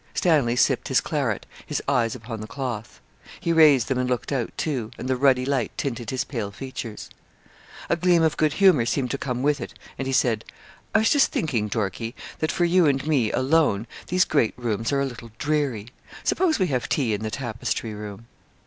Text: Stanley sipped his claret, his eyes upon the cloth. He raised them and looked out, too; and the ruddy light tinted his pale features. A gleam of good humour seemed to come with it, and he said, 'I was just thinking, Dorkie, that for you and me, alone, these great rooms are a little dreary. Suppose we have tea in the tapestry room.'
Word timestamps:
Stanley 0.15 0.55
sipped 0.55 0.87
his 0.87 0.99
claret, 0.99 1.45
his 1.63 1.79
eyes 1.87 2.15
upon 2.15 2.41
the 2.41 2.47
cloth. 2.47 2.99
He 3.39 3.53
raised 3.53 3.87
them 3.87 3.99
and 3.99 4.09
looked 4.09 4.31
out, 4.31 4.51
too; 4.57 4.89
and 4.97 5.07
the 5.07 5.15
ruddy 5.15 5.45
light 5.45 5.71
tinted 5.77 6.09
his 6.09 6.23
pale 6.23 6.49
features. 6.49 7.07
A 7.87 7.95
gleam 7.95 8.23
of 8.23 8.35
good 8.35 8.53
humour 8.53 8.87
seemed 8.87 9.11
to 9.11 9.19
come 9.19 9.43
with 9.43 9.61
it, 9.61 9.75
and 9.99 10.07
he 10.07 10.11
said, 10.11 10.43
'I 10.95 10.97
was 10.97 11.11
just 11.11 11.31
thinking, 11.31 11.67
Dorkie, 11.69 12.15
that 12.39 12.51
for 12.51 12.65
you 12.65 12.87
and 12.87 13.05
me, 13.05 13.31
alone, 13.31 13.85
these 14.07 14.25
great 14.25 14.55
rooms 14.57 14.91
are 14.91 15.01
a 15.01 15.05
little 15.05 15.29
dreary. 15.37 15.89
Suppose 16.23 16.57
we 16.57 16.65
have 16.65 16.89
tea 16.89 17.13
in 17.13 17.21
the 17.21 17.29
tapestry 17.29 17.93
room.' 17.93 18.25